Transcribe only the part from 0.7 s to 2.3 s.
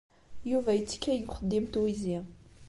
yettekkay deg uxeddim n twizi.